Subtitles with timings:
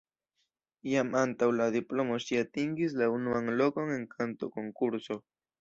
[0.91, 5.23] Jam antaŭ la diplomo ŝi atingis la unuan lokon en kantokonkurso.